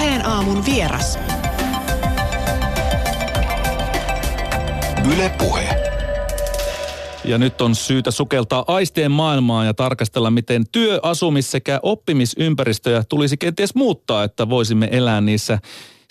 [0.00, 1.18] Puheen aamun vieras.
[5.12, 5.68] Yle Puhe.
[7.24, 13.36] Ja nyt on syytä sukeltaa aistien maailmaan ja tarkastella, miten työ, asumis sekä oppimisympäristöjä tulisi
[13.36, 15.58] kenties muuttaa, että voisimme elää niissä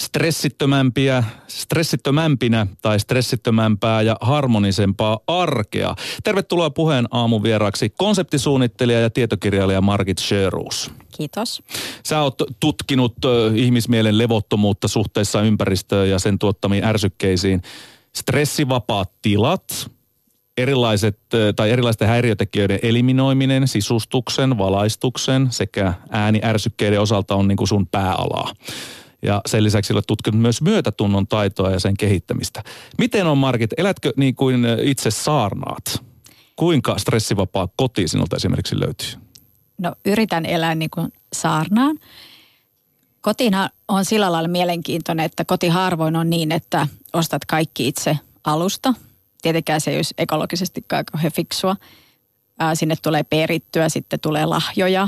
[0.01, 5.95] stressittömämpiä, stressittömämpinä tai stressittömämpää ja harmonisempaa arkea.
[6.23, 10.91] Tervetuloa puheen aamun vieraaksi konseptisuunnittelija ja tietokirjailija Margit Sjöruus.
[11.17, 11.63] Kiitos.
[12.05, 13.15] Sä oot tutkinut
[13.55, 17.61] ihmismielen levottomuutta suhteessa ympäristöön ja sen tuottamiin ärsykkeisiin.
[18.15, 19.91] Stressivapaat tilat,
[20.57, 21.19] erilaiset
[21.55, 28.53] tai erilaisten häiriötekijöiden eliminoiminen, sisustuksen, valaistuksen sekä ääniärsykkeiden osalta on niin kuin sun pääalaa.
[29.21, 32.63] Ja sen lisäksi olet tutkinut myös myötätunnon taitoa ja sen kehittämistä.
[32.97, 36.03] Miten on Markit, elätkö niin kuin itse saarnaat?
[36.55, 39.21] Kuinka stressivapaa koti sinulta esimerkiksi löytyy?
[39.77, 41.99] No yritän elää niin kuin saarnaan.
[43.21, 48.93] Kotina on sillä lailla mielenkiintoinen, että koti harvoin on niin, että ostat kaikki itse alusta–
[49.41, 51.75] tietenkään se ei olisi ekologisesti kauhean fiksua.
[52.73, 55.07] Sinne tulee perittyä, sitten tulee lahjoja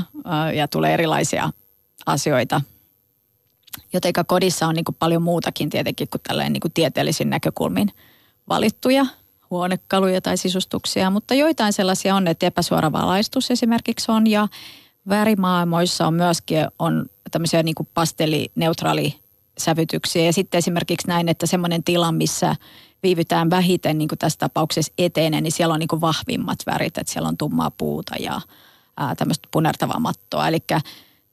[0.54, 1.50] ja tulee erilaisia
[2.06, 2.60] asioita.
[3.92, 7.92] Jotenka kodissa on niin kuin paljon muutakin tietenkin kuin tällainen niin kuin tieteellisin näkökulmin
[8.48, 9.06] valittuja
[9.50, 14.48] huonekaluja tai sisustuksia, mutta joitain sellaisia on, että epäsuora valaistus esimerkiksi on ja
[15.08, 19.14] värimaailmoissa on myöskin on tämmöisiä niin kuin pastellineutraali
[19.58, 22.56] sävytyksiä ja sitten esimerkiksi näin, että semmoinen tila, missä
[23.02, 27.12] viivytään vähiten, niin kuin tässä tapauksessa etenee, niin siellä on niin kuin vahvimmat värit, että
[27.12, 28.40] siellä on tummaa puuta ja
[28.96, 30.48] ää, tämmöistä punertavaa mattoa.
[30.48, 30.58] Eli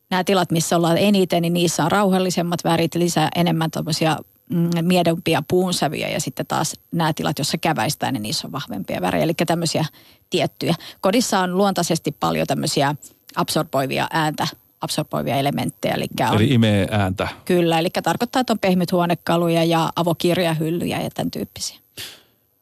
[0.10, 4.18] nämä tilat, missä ollaan eniten, niin niissä on rauhallisemmat värit, lisää enemmän tämmöisiä
[4.50, 9.24] mm, miedompia puunsävyjä ja sitten taas nämä tilat, joissa käväistään, niin niissä on vahvempia värejä,
[9.24, 9.86] eli tämmöisiä
[10.30, 10.76] tiettyjä.
[11.02, 12.96] Kodissa on luontaisesti paljon tämmöisiä
[13.36, 14.48] absorboivia ääntä
[14.82, 15.94] absorboivia elementtejä.
[15.94, 17.28] Eli, on, eli imee ääntä.
[17.46, 21.80] Kyllä, eli tarkoittaa, että on pehmythuonekaluja ja avokirjahyllyjä ja tämän tyyppisiä.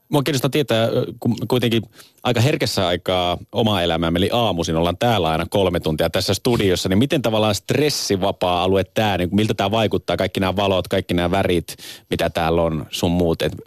[0.10, 0.88] Mua kiinnostaa tietää,
[1.20, 1.84] kun kuitenkin
[2.24, 6.98] aika herkessä aikaa oma elämää, eli aamuisin ollaan täällä aina kolme tuntia tässä studiossa, niin
[6.98, 11.76] miten tavallaan stressivapaa alue tämä, niin miltä tämä vaikuttaa, kaikki nämä valot, kaikki nämä värit,
[12.10, 13.58] mitä täällä on, sun muut, että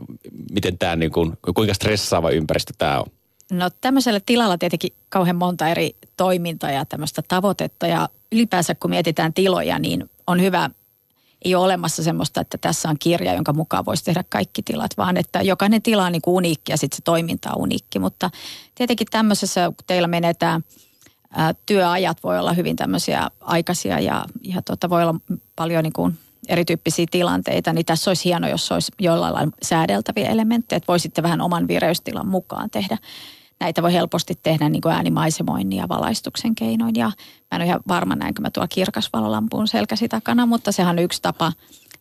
[0.52, 3.06] miten tämä, niin kuin, kuinka stressaava ympäristö tämä on?
[3.52, 9.34] No tämmöisellä tilalla tietenkin kauhean monta eri toimintaa ja tämmöistä tavoitetta ja ylipäänsä kun mietitään
[9.34, 10.70] tiloja, niin on hyvä,
[11.44, 15.16] ei ole olemassa semmoista, että tässä on kirja, jonka mukaan voisi tehdä kaikki tilat, vaan
[15.16, 17.98] että jokainen tila on niin kuin uniikki ja sitten se toiminta on uniikki.
[17.98, 18.30] Mutta
[18.74, 20.64] tietenkin tämmöisessä, kun teillä menetään,
[21.30, 25.14] ää, työajat voi olla hyvin tämmöisiä aikaisia ja, ja tota, voi olla
[25.56, 26.18] paljon niin kuin
[26.48, 31.40] erityyppisiä tilanteita, niin tässä olisi hieno, jos olisi jollain lailla säädeltäviä elementtejä, että voisitte vähän
[31.40, 32.98] oman vireystilan mukaan tehdä
[33.60, 36.94] näitä voi helposti tehdä niin kuin äänimaisemoinnin ja valaistuksen keinoin.
[36.96, 37.12] Ja mä
[37.52, 41.52] en ole ihan varma näinkö mä tuo kirkasvalolampuun selkäsi takana, mutta sehän on yksi tapa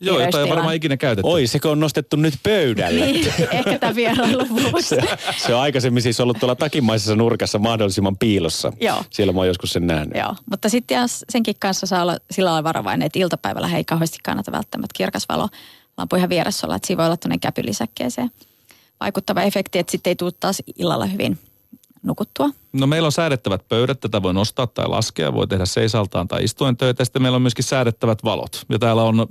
[0.02, 1.30] Joo, jota ei varmaan ikinä käytetty.
[1.30, 3.06] Oi, sekö on nostettu nyt pöydälle?
[3.06, 4.46] niin, ehkä tämä vierailu
[4.82, 5.02] se,
[5.38, 8.74] se on aikaisemmin siis ollut tuolla takimaisessa nurkassa mahdollisimman piilossa.
[8.82, 9.04] Joo.
[9.10, 10.18] Siellä mä oon joskus sen nähnyt.
[10.18, 14.52] Joo, mutta sitten senkin kanssa saa olla sillä lailla varovainen, että iltapäivällä ei kauheasti kannata
[14.52, 15.50] välttämättä kirkasvalo
[15.98, 18.32] lampu ihan vieressä olla, että siinä voi olla tuonne käpylisäkkeeseen
[19.00, 21.40] vaikuttava efekti, että sitten ei tule taas illalla hyvin
[22.04, 22.50] nukuttua?
[22.74, 26.78] No meillä on säädettävät pöydät, tätä voi nostaa tai laskea, voi tehdä seisaltaan tai istuen
[26.78, 27.06] töitä.
[27.06, 28.66] Sitten meillä on myöskin säädettävät valot.
[28.70, 29.28] Ja täällä on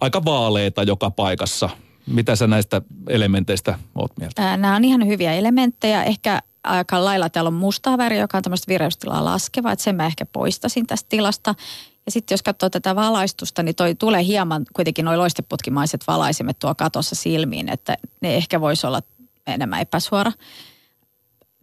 [0.00, 1.70] aika vaaleita joka paikassa.
[2.06, 4.56] Mitä sä näistä elementeistä oot mieltä?
[4.56, 6.04] Nämä on ihan hyviä elementtejä.
[6.04, 10.06] Ehkä aika lailla täällä on mustaa väriä, joka on tämmöistä vireystilaa laskeva, että sen mä
[10.06, 11.54] ehkä poistasin tästä tilasta.
[12.06, 16.74] Ja sitten jos katsoo tätä valaistusta, niin toi tulee hieman kuitenkin noin loisteputkimaiset valaisimet tuo
[16.74, 19.02] katossa silmiin, että ne ehkä voisi olla
[19.46, 20.32] enemmän epäsuora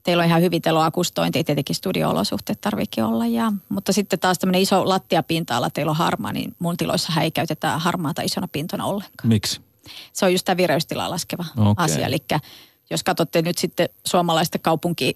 [0.04, 3.26] teillä on ihan hyvin teloakustointi, tietenkin studio-olosuhteet tarviikin olla.
[3.26, 7.78] Ja, mutta sitten taas tämmöinen iso lattiapinta-ala, teillä on harmaa, niin mun tiloissa ei käytetä
[7.78, 9.30] harmaata isona pintona ollenkaan.
[9.30, 9.62] Miksi?
[10.14, 11.74] Se on just tämä vireystilaa laskeva okay.
[11.78, 12.08] asia.
[12.08, 12.18] Eli
[12.90, 15.14] jos katsotte nyt sitten suomalaista kaupunki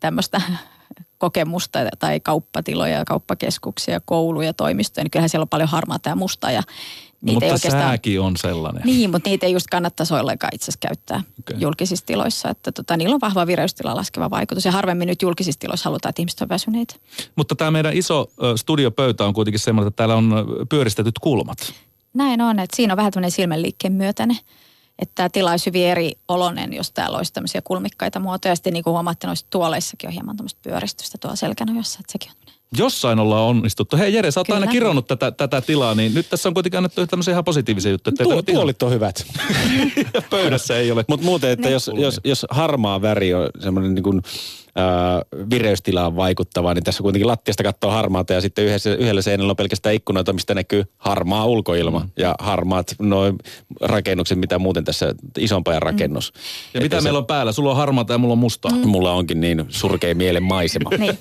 [0.00, 0.42] tämmöistä
[1.18, 6.50] kokemusta tai kauppatiloja, kauppakeskuksia, kouluja, toimistoja, niin kyllähän siellä on paljon harmaata ja mustaa.
[6.50, 6.62] Ja
[7.24, 8.82] niitä mutta ei oikeastaan, sääkin on sellainen.
[8.84, 11.56] Niin, mutta niitä ei just kannattaisi ollenkaan itse asiassa käyttää okay.
[11.60, 12.48] julkisissa tiloissa.
[12.48, 16.22] Että tota, niillä on vahva vireystila laskeva vaikutus ja harvemmin nyt julkisissa tiloissa halutaan, että
[16.22, 16.94] ihmiset on väsyneitä.
[17.36, 21.58] Mutta tämä meidän iso studiopöytä on kuitenkin semmoinen, että täällä on pyöristetyt kulmat.
[22.14, 24.38] Näin on, että siinä on vähän tämmöinen silmänliikkeen myötäinen
[24.98, 28.56] että tämä tila olisi hyvin eri olonen, jos täällä olisi tämmöisiä kulmikkaita muotoja.
[28.56, 32.53] Sitten niin kuin huomaatte, noissa tuoleissakin on hieman tämmöistä pyöristystä tuolla selkänojassa, että sekin on
[32.76, 33.96] Jossain ollaan onnistuttu.
[33.96, 34.60] Hei Jere, sä oot Kyllä.
[34.60, 38.16] aina kironnut tätä, tätä tilaa, niin nyt tässä on kuitenkin annettu tämmöisiä ihan positiivisia juttuja.
[38.16, 39.26] Tuo, tuolit on hyvät.
[40.30, 41.04] Pöydässä ei ole.
[41.08, 44.22] Mutta muuten, että jos, jos, jos harmaa väri on semmoinen niin kuin
[45.50, 49.94] vireystilaan vaikuttavaa, niin tässä kuitenkin lattiasta katsoo harmaata ja sitten yhdessä, yhdellä seinällä on pelkästään
[49.94, 52.10] ikkunoita, mistä näkyy harmaa ulkoilma mm.
[52.18, 53.38] ja harmaat noin
[53.80, 56.32] rakennukset, mitä muuten tässä isompajan rakennus.
[56.34, 56.40] Mm.
[56.74, 57.02] Ja mitä se...
[57.02, 57.52] meillä on päällä?
[57.52, 58.70] Sulla on harmaata ja mulla on mustaa.
[58.70, 58.88] Mm.
[58.88, 60.90] Mulla onkin niin surkea mielen maisema.
[60.98, 61.18] niin.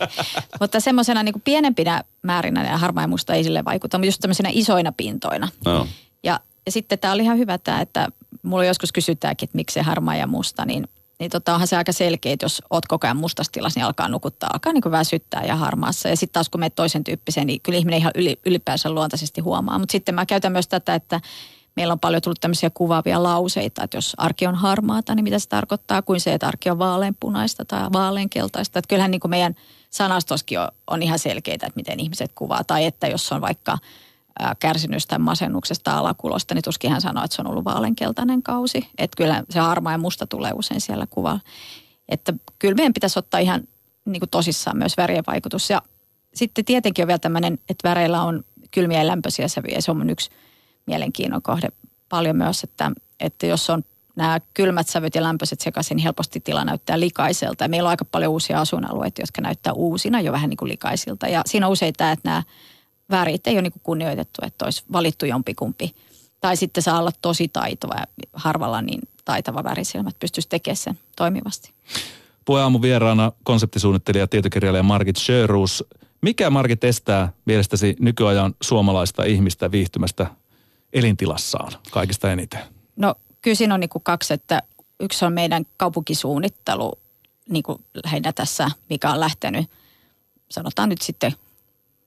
[0.59, 4.49] Mutta semmoisena niin pienempinä määrinä ja harmaa ja musta ei sille vaikuta, mutta just tämmöisenä
[4.51, 5.49] isoina pintoina.
[5.65, 5.87] No.
[6.23, 8.07] Ja, ja sitten tämä oli ihan hyvä tämä, että
[8.43, 10.87] mulla joskus kysytäänkin, että miksi se harmaa ja musta, niin
[11.23, 14.07] niin tota, onhan se aika selkeä, että jos oot koko ajan mustassa tilassa, niin alkaa
[14.07, 16.09] nukuttaa, alkaa niin väsyttää ja harmaassa.
[16.09, 19.79] Ja sitten taas kun menet toisen tyyppiseen, niin kyllä ihminen ihan yli, ylipäänsä luontaisesti huomaa.
[19.79, 21.21] Mutta sitten mä käytän myös tätä, että
[21.75, 25.49] meillä on paljon tullut tämmöisiä kuvaavia lauseita, että jos arki on harmaata, niin mitä se
[25.49, 28.79] tarkoittaa, kuin se, että arki on vaaleanpunaista tai vaaleankeltaista.
[28.79, 29.55] Että kyllähän niin kuin meidän
[29.89, 32.63] sanastoskin on, on ihan selkeitä, että miten ihmiset kuvaa.
[32.63, 33.77] Tai että jos on vaikka
[34.59, 38.89] kärsinyt masennuksesta alakulosta, niin tuskin hän sanoo, että se on ollut vaaleankeltainen kausi.
[38.97, 41.39] Että kyllä se harmaa ja musta tulee usein siellä kuvalla.
[42.09, 43.63] Että kyllä meidän pitäisi ottaa ihan
[44.05, 45.69] niin kuin tosissaan myös värien vaikutus.
[45.69, 45.81] Ja
[46.33, 49.81] sitten tietenkin on vielä tämmöinen, että väreillä on kylmiä ja lämpöisiä sävyjä.
[49.81, 50.29] Se on yksi
[50.85, 51.67] mielenkiinnon kohde
[52.09, 53.83] paljon myös, että, että jos on
[54.15, 57.63] nämä kylmät sävyt ja lämpöiset sekaisin, niin helposti tila näyttää likaiselta.
[57.63, 61.27] Ja meillä on aika paljon uusia asuinalueita, jotka näyttää uusina jo vähän niin kuin likaisilta.
[61.27, 62.43] Ja siinä on usein tämä, että nämä
[63.13, 65.95] värit ei ole niin kunnioitettu, että olisi valittu jompikumpi.
[66.41, 71.73] Tai sitten saa olla tosi taitava ja harvalla niin taitava värisilmät pystyisi tekemään sen toimivasti.
[72.45, 75.83] Puheaamu vieraana konseptisuunnittelija ja tietokirjailija Margit Sjöruus.
[76.21, 80.27] Mikä Margit estää mielestäsi nykyajan suomalaista ihmistä viihtymästä
[80.93, 82.59] elintilassaan kaikista eniten?
[82.95, 84.61] No kyllä siinä on niin kuin kaksi, että
[84.99, 86.99] yksi on meidän kaupunkisuunnittelu
[87.49, 89.69] niin kuin lähinnä tässä, mikä on lähtenyt
[90.53, 91.33] sanotaan nyt sitten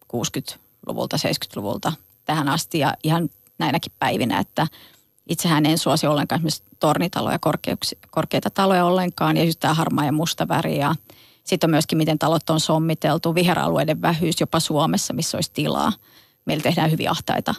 [0.08, 1.92] 60 luvulta 70-luvulta
[2.24, 3.28] tähän asti ja ihan
[3.58, 4.66] näinäkin päivinä, että
[5.28, 7.38] itsehän en suosi ollenkaan esimerkiksi tornitaloja,
[8.10, 10.94] korkeita taloja ollenkaan ja just tämä harmaa ja musta väri ja
[11.44, 15.92] sitten on myöskin, miten talot on sommiteltu, viheralueiden vähyys jopa Suomessa, missä olisi tilaa.
[16.44, 17.54] Meillä tehdään hyvin ahtaita.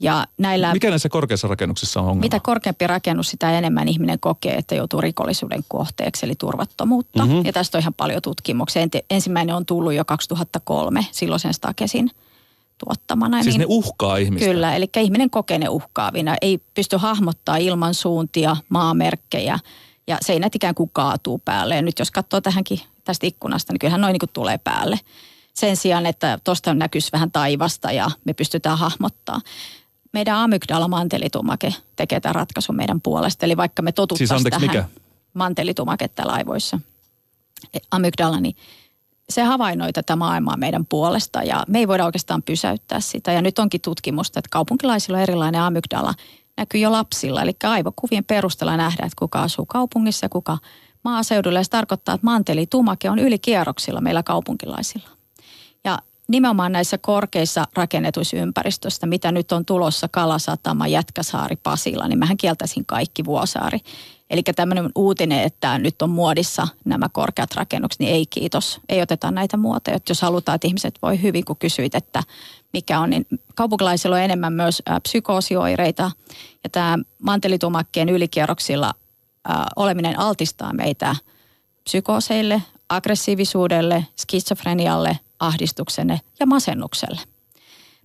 [0.00, 2.20] Ja näillä, Mikä näissä korkeissa rakennuksissa on ongelma?
[2.20, 7.24] Mitä korkeampi rakennus, sitä enemmän ihminen kokee, että joutuu rikollisuuden kohteeksi, eli turvattomuutta.
[7.26, 7.44] Mm-hmm.
[7.44, 8.82] Ja tästä on ihan paljon tutkimuksia.
[9.10, 12.10] Ensimmäinen on tullut jo 2003 silloisen Stakesin–
[12.78, 13.42] tuottamana.
[13.42, 14.46] Siis niin, ne uhkaa ihmistä?
[14.46, 16.36] Kyllä, eli ihminen kokee ne uhkaavina.
[16.42, 19.58] Ei pysty hahmottaa ilman suuntia, maamerkkejä
[20.06, 21.76] ja seinät ikään kuin kaatuu päälle.
[21.76, 25.00] Ja nyt jos katsoo tähänkin tästä ikkunasta, niin kyllähän noin niin kuin tulee päälle.
[25.54, 29.40] Sen sijaan, että tuosta näkyisi vähän taivasta ja me pystytään hahmottaa.
[30.12, 33.46] Meidän amygdala mantelitumake tekee tämän ratkaisun meidän puolesta.
[33.46, 34.84] Eli vaikka me totuttaisiin siis tähän mikä?
[35.34, 36.78] mantelitumake laivoissa,
[37.90, 38.56] amygdala, niin
[39.30, 43.32] se havainnoi tätä maailmaa meidän puolesta ja me ei voida oikeastaan pysäyttää sitä.
[43.32, 46.14] Ja nyt onkin tutkimusta, että kaupunkilaisilla on erilainen amygdala
[46.56, 47.42] näkyy jo lapsilla.
[47.42, 50.58] Eli aivokuvien perusteella nähdään, että kuka asuu kaupungissa ja kuka
[51.04, 51.58] maaseudulla.
[51.58, 55.08] Ja se tarkoittaa, että mantelitumake on ylikierroksilla meillä kaupunkilaisilla.
[55.84, 55.98] Ja
[56.28, 62.86] nimenomaan näissä korkeissa rakennetuissa ympäristöistä, mitä nyt on tulossa Kalasatama, Jätkäsaari, Pasila, niin mähän kieltäisin
[62.86, 63.78] kaikki Vuosaari.
[64.34, 68.80] Eli tämmöinen uutinen, että nyt on muodissa nämä korkeat rakennukset, niin ei kiitos.
[68.88, 69.98] Ei oteta näitä muotoja.
[70.08, 72.22] Jos halutaan, että ihmiset voi hyvin, kun kysyit, että
[72.72, 76.10] mikä on, niin kaupunkilaisilla on enemmän myös psykoosioireita.
[76.64, 78.94] Ja tämä mantelitumakkeen ylikierroksilla
[79.76, 81.16] oleminen altistaa meitä
[81.84, 87.20] psykooseille, aggressiivisuudelle, skitsofrenialle, ahdistukselle ja masennukselle.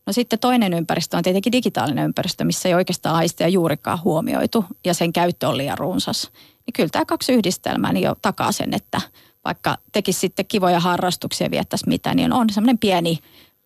[0.09, 4.93] No sitten toinen ympäristö on tietenkin digitaalinen ympäristö, missä ei oikeastaan aisteja juurikaan huomioitu ja
[4.93, 6.31] sen käyttö on liian runsas.
[6.33, 9.01] Niin kyllä tämä kaksi yhdistelmää niin jo takaa sen, että
[9.45, 13.17] vaikka tekisi sitten kivoja harrastuksia ja viettäisi mitä, niin on semmoinen pieni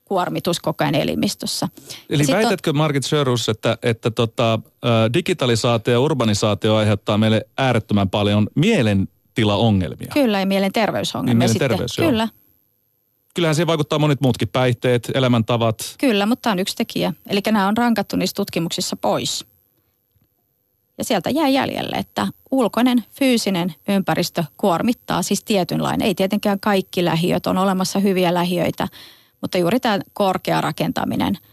[0.06, 1.70] kuormitus koko ajan elimistössä.
[2.10, 2.78] Eli ja väitätkö on...
[2.78, 4.60] Margit Sörus, että, että tota,
[5.14, 10.12] digitalisaatio ja urbanisaatio aiheuttaa meille äärettömän paljon mielentilaongelmia?
[10.14, 11.48] Kyllä, ja mielenterveysongelmia.
[11.48, 12.10] Niin, mielenterveys, sitten.
[12.10, 12.28] Kyllä,
[13.34, 15.96] kyllähän siihen vaikuttaa monet muutkin päihteet, elämäntavat.
[16.00, 17.13] Kyllä, mutta tämä on yksi tekijä.
[17.28, 19.46] Eli nämä on rankattu niissä tutkimuksissa pois.
[20.98, 26.08] Ja sieltä jää jäljelle, että ulkoinen fyysinen ympäristö kuormittaa siis tietynlainen.
[26.08, 28.88] Ei tietenkään kaikki lähiöt, on olemassa hyviä lähiöitä,
[29.42, 31.38] mutta juuri tämä korkea rakentaminen–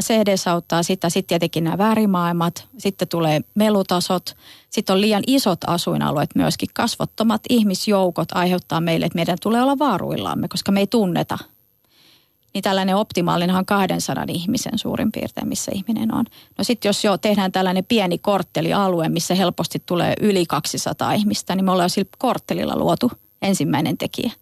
[0.00, 1.10] se edesauttaa sitä.
[1.10, 4.36] Sitten tietenkin nämä väärimaailmat, sitten tulee melutasot,
[4.70, 6.68] sitten on liian isot asuinalueet myöskin.
[6.74, 11.38] Kasvottomat ihmisjoukot aiheuttaa meille, että meidän tulee olla vaaruillamme, koska me ei tunneta.
[12.54, 16.24] Niin tällainen optimaalinen on 200 ihmisen suurin piirtein, missä ihminen on.
[16.58, 21.64] No sitten jos jo tehdään tällainen pieni korttelialue, missä helposti tulee yli 200 ihmistä, niin
[21.64, 23.12] me ollaan sillä korttelilla luotu
[23.42, 24.32] ensimmäinen tekijä.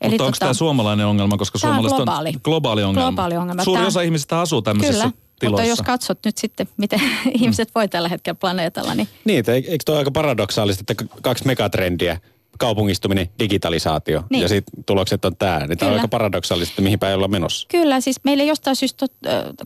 [0.00, 2.32] Eli Mutta onko tota, tämä suomalainen ongelma, koska suomalaiset on globaali.
[2.44, 3.08] globaali ongelma?
[3.08, 3.64] Globaali ongelma.
[3.64, 5.62] Suuri tämä, osa ihmisistä asuu tämmöisissä kyllä, tiloissa.
[5.62, 7.30] mutta jos katsot nyt sitten, miten mm.
[7.40, 9.08] ihmiset voi tällä hetkellä planeetalla, niin...
[9.24, 12.20] Niin, eikö toi aika paradoksaalista, että kaksi megatrendiä
[12.58, 14.42] kaupungistuminen, digitalisaatio Niin.
[14.42, 15.66] ja sitten tulokset on tämä.
[15.66, 17.66] Niin tämä on aika paradoksaalista, mihin päin ollaan menossa.
[17.70, 19.06] Kyllä, siis meillä ei jostain syystä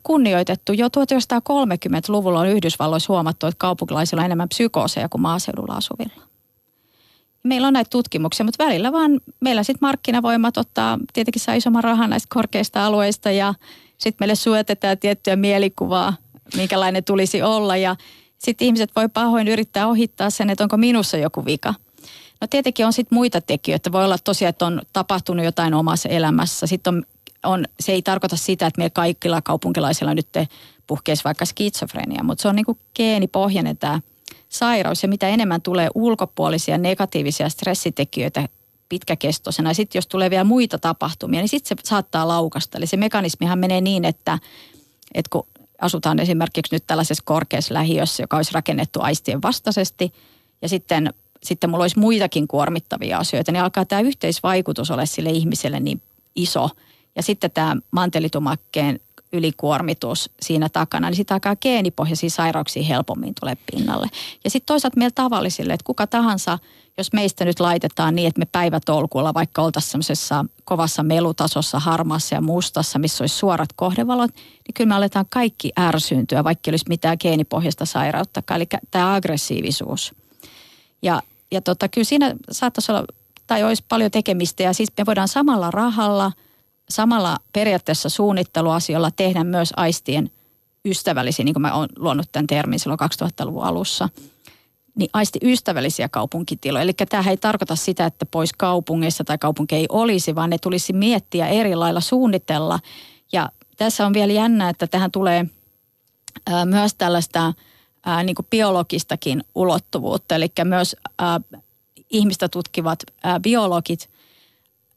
[0.02, 0.72] kunnioitettu.
[0.72, 6.31] Jo 1930-luvulla on Yhdysvalloissa huomattu, että kaupunkilaisilla on enemmän psykooseja kuin maaseudulla asuvilla.
[7.42, 12.10] Meillä on näitä tutkimuksia, mutta välillä vaan meillä sitten markkinavoimat ottaa tietenkin saa isomman rahan
[12.10, 13.54] näistä korkeista alueista ja
[13.98, 16.16] sitten meille suojatetaan tiettyä mielikuvaa,
[16.56, 17.96] minkälainen tulisi olla ja
[18.38, 21.74] sitten ihmiset voi pahoin yrittää ohittaa sen, että onko minussa joku vika.
[22.40, 23.92] No tietenkin on sitten muita tekijöitä.
[23.92, 26.66] Voi olla tosiaan, että on tapahtunut jotain omassa elämässä.
[26.66, 27.04] Sitten on,
[27.44, 30.28] on, se ei tarkoita sitä, että meillä kaikilla kaupunkilaisilla nyt
[30.86, 34.00] puhkeisi vaikka skitsofrenia, mutta se on niin kuin geenipohjainen tämä
[34.48, 35.02] sairaus.
[35.02, 38.48] Ja mitä enemmän tulee ulkopuolisia negatiivisia stressitekijöitä
[38.88, 42.78] pitkäkestoisena, ja sitten jos tulee vielä muita tapahtumia, niin sitten se saattaa laukasta.
[42.78, 44.38] Eli se mekanismihan menee niin, että,
[45.14, 45.46] että kun
[45.80, 50.12] asutaan esimerkiksi nyt tällaisessa korkeassa lähiössä, joka olisi rakennettu aistien vastaisesti,
[50.62, 55.80] ja sitten, sitten mulla olisi muitakin kuormittavia asioita, niin alkaa tämä yhteisvaikutus olla sille ihmiselle
[55.80, 56.02] niin
[56.36, 56.70] iso.
[57.16, 59.00] Ja sitten tämä mantelitumakkeen
[59.32, 64.06] ylikuormitus siinä takana, niin sitten alkaa geenipohjaisia sairauksia helpommin tulee pinnalle.
[64.44, 66.58] Ja sitten toisaalta meillä tavallisille, että kuka tahansa,
[66.98, 72.40] jos meistä nyt laitetaan niin, että me päivätolkulla vaikka oltaisiin semmoisessa kovassa melutasossa, harmaassa ja
[72.40, 77.16] mustassa, missä olisi suorat kohdevalot, niin kyllä me aletaan kaikki ärsyyntyä, vaikka ei olisi mitään
[77.20, 80.14] geenipohjaista sairauttakaan, eli tämä aggressiivisuus.
[81.02, 83.04] Ja, ja tota, kyllä siinä saattaisi olla,
[83.46, 86.32] tai olisi paljon tekemistä, ja siis me voidaan samalla rahalla,
[86.92, 90.30] samalla periaatteessa suunnitteluasioilla tehdä myös aistien
[90.84, 94.08] ystävällisiä, niin kuin mä oon luonut tämän termin silloin 2000-luvun alussa,
[94.94, 96.82] niin aistiystävällisiä kaupunkitiloja.
[96.82, 100.92] Eli tämä ei tarkoita sitä, että pois kaupungeissa tai kaupunki ei olisi, vaan ne tulisi
[100.92, 102.78] miettiä eri lailla suunnitella.
[103.32, 105.46] Ja tässä on vielä jännä, että tähän tulee
[106.64, 107.52] myös tällaista
[108.06, 110.34] ää, niin kuin biologistakin ulottuvuutta.
[110.34, 111.40] Eli myös ää,
[112.10, 114.10] ihmistä tutkivat ää, biologit,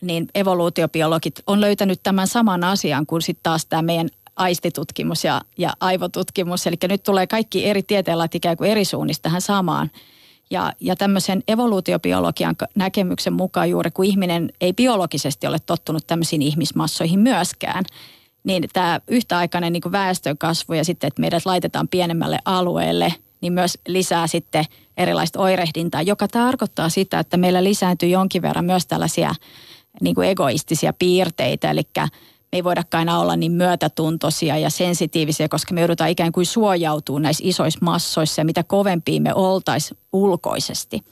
[0.07, 5.73] niin evoluutiobiologit on löytänyt tämän saman asian kuin sitten taas tämä meidän aistitutkimus ja, ja
[5.79, 6.67] aivotutkimus.
[6.67, 9.91] Eli nyt tulee kaikki eri tieteenlait ikään kuin eri suunnista tähän samaan.
[10.51, 17.19] Ja, ja tämmöisen evoluutiobiologian näkemyksen mukaan juuri kun ihminen ei biologisesti ole tottunut tämmöisiin ihmismassoihin
[17.19, 17.83] myöskään,
[18.43, 23.77] niin tämä yhtäaikainen niin väestön kasvu ja sitten, että meidät laitetaan pienemmälle alueelle, niin myös
[23.87, 24.65] lisää sitten
[24.97, 29.35] erilaista oirehdintaa, joka tarkoittaa sitä, että meillä lisääntyy jonkin verran myös tällaisia
[30.01, 32.09] niin kuin egoistisia piirteitä, eli me
[32.53, 37.43] ei voidakaan aina olla niin myötätuntoisia ja sensitiivisiä, koska me joudutaan ikään kuin suojautumaan näissä
[37.47, 41.03] isoissa massoissa ja mitä kovempia me oltaisiin ulkoisesti.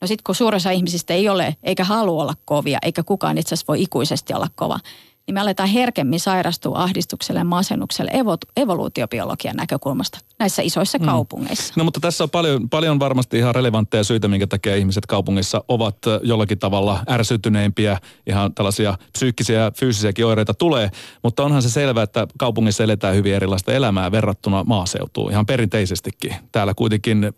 [0.00, 3.54] No sitten kun suurin osa ihmisistä ei ole eikä halua olla kovia, eikä kukaan itse
[3.54, 4.78] asiassa voi ikuisesti olla kova,
[5.26, 11.04] niin me aletaan herkemmin sairastua ahdistukselle ja masennukselle evo- evoluutiobiologian näkökulmasta näissä isoissa mm.
[11.04, 11.74] kaupungeissa.
[11.76, 15.96] No mutta tässä on paljon, paljon varmasti ihan relevantteja syitä, minkä takia ihmiset kaupungissa ovat
[16.22, 17.98] jollakin tavalla ärsytyneempiä.
[18.26, 20.90] Ihan tällaisia psyykkisiä ja fyysisiäkin oireita tulee.
[21.22, 25.30] Mutta onhan se selvää, että kaupungissa eletään hyvin erilaista elämää verrattuna maaseutuun.
[25.30, 26.34] Ihan perinteisestikin.
[26.52, 27.32] Täällä kuitenkin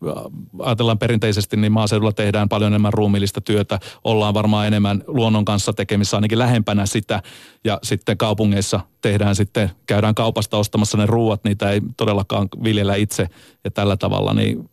[0.58, 3.78] ajatellaan perinteisesti, niin maaseudulla tehdään paljon enemmän ruumiillista työtä.
[4.04, 7.22] Ollaan varmaan enemmän luonnon kanssa tekemissä, ainakin lähempänä sitä.
[7.64, 13.28] Ja sitten kaupungeissa tehdään sitten, käydään kaupasta ostamassa ne ruuat, niitä ei todellakaan viljellä itse
[13.64, 14.70] ja tällä tavalla, niin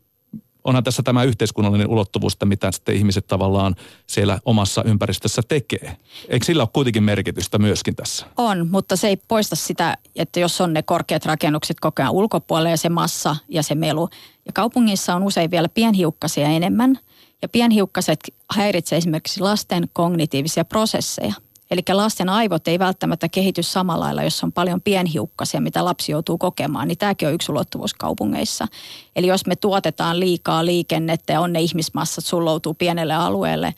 [0.64, 3.76] onhan tässä tämä yhteiskunnallinen ulottuvuus, että mitä sitten ihmiset tavallaan
[4.08, 5.98] siellä omassa ympäristössä tekee.
[6.30, 8.26] Eikö sillä ole kuitenkin merkitystä myöskin tässä?
[8.38, 12.70] On, mutta se ei poista sitä, että jos on ne korkeat rakennukset koko ajan ulkopuolella
[12.70, 14.10] ja se massa ja se melu.
[14.46, 17.00] Ja kaupungissa on usein vielä pienhiukkasia enemmän.
[17.42, 18.20] Ja pienhiukkaset
[18.56, 21.34] häiritsee esimerkiksi lasten kognitiivisia prosesseja.
[21.72, 26.38] Eli lasten aivot ei välttämättä kehity samalla lailla, jos on paljon pienhiukkasia, mitä lapsi joutuu
[26.38, 26.88] kokemaan.
[26.88, 28.68] Niin tämäkin on yksi ulottuvuus kaupungeissa.
[29.16, 33.74] Eli jos me tuotetaan liikaa liikennettä ja on ne ihmismassat sulloutuu pienelle alueelle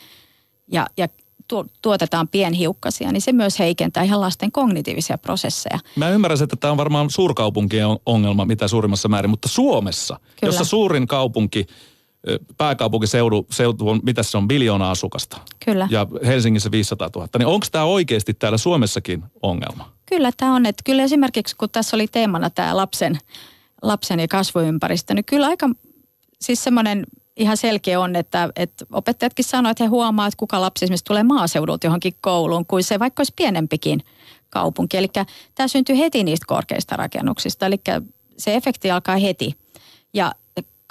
[0.71, 1.07] ja, ja
[1.47, 5.79] tu- tuotetaan pienhiukkasia, niin se myös heikentää ihan lasten kognitiivisia prosesseja.
[5.95, 10.49] Mä ymmärrän, että tämä on varmaan suurkaupunkien on- ongelma mitä suurimmassa määrin, mutta Suomessa, Kyllä.
[10.49, 11.67] jossa suurin kaupunki,
[12.29, 15.37] ö, pääkaupunkiseutu seutu on, mitä se on, biljoona asukasta.
[15.65, 15.87] Kyllä.
[15.91, 17.27] Ja Helsingissä 500 000.
[17.37, 19.93] Niin onko tämä oikeasti täällä Suomessakin ongelma?
[20.05, 23.17] Kyllä tämä on, että kyllä esimerkiksi kun tässä oli teemana tämä lapsen,
[23.81, 25.69] lapsen ja kasvuympäristö, niin kyllä aika
[26.41, 27.05] siis semmoinen
[27.37, 31.23] ihan selkeä on, että, että opettajatkin sanoo, että he huomaa, että kuka lapsi esimerkiksi tulee
[31.23, 34.03] maaseudulta johonkin kouluun, kuin se vaikka olisi pienempikin
[34.49, 34.97] kaupunki.
[34.97, 35.07] Eli
[35.55, 37.81] tämä syntyy heti niistä korkeista rakennuksista, eli
[38.37, 39.55] se efekti alkaa heti.
[40.13, 40.31] Ja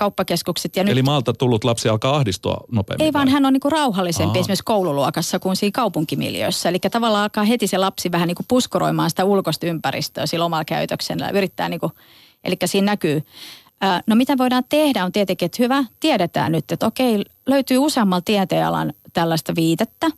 [0.02, 0.92] kauppakeskukset ja nyt...
[0.92, 3.04] Eli maalta tullut lapsi alkaa ahdistua nopeammin.
[3.04, 3.32] Ei vaan vai?
[3.32, 4.40] hän on niinku rauhallisempi Aa.
[4.40, 6.68] esimerkiksi koululuokassa kuin siinä kaupunkimiljöissä.
[6.68, 11.30] Eli tavallaan alkaa heti se lapsi vähän niinku puskuroimaan sitä ulkoista ympäristöä sillä omalla käytöksellä.
[11.30, 11.92] Yrittää niinku,
[12.44, 13.22] eli siinä näkyy.
[14.06, 18.92] No mitä voidaan tehdä on tietenkin, että hyvä, tiedetään nyt, että okei, löytyy useammalla tieteenalan
[19.12, 20.10] tällaista viitettä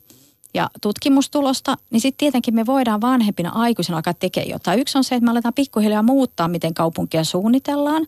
[0.53, 4.79] ja tutkimustulosta, niin sitten tietenkin me voidaan vanhempina aikuisina alkaa tekemään jotain.
[4.79, 8.05] Yksi on se, että me aletaan pikkuhiljaa muuttaa, miten kaupunkia suunnitellaan.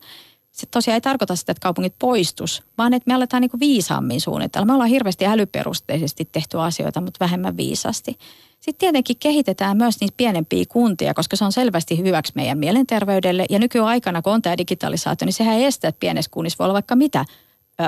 [0.57, 4.21] Se tosiaan ei tarkoita sitä, että kaupungit poistus, vaan että me aletaan niin kuin viisaammin
[4.21, 4.65] suunnitella.
[4.65, 8.17] Me ollaan hirveästi älyperusteisesti tehty asioita, mutta vähemmän viisasti.
[8.59, 13.45] Sitten tietenkin kehitetään myös niitä pienempiä kuntia, koska se on selvästi hyväksi meidän mielenterveydelle.
[13.49, 16.73] Ja nykyaikana, kun on tämä digitalisaatio, niin sehän ei estä, että pienessä kunnissa voi olla
[16.73, 17.25] vaikka mitä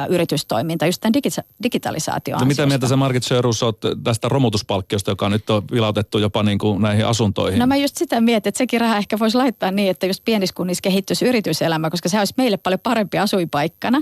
[0.10, 5.30] yritystoiminta just tämän digita- digitalisaation No mitä mieltä sä Margit Sörus oot tästä romutuspalkkiosta, joka
[5.30, 7.60] nyt on vilautettu jopa niin kuin näihin asuntoihin?
[7.60, 10.56] No mä just sitä mietin, että sekin raha ehkä voisi laittaa niin, että just pienissä
[10.56, 14.02] kunnissa kehittyisi yrityselämä, koska se olisi meille paljon parempi asuinpaikkana.